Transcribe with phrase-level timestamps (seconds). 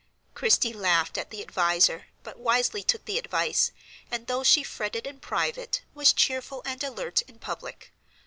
[0.33, 3.71] Christie laughed at the adviser, but wisely took the advice,
[4.09, 7.93] and, though she fretted in private, was cheerful and alert in public.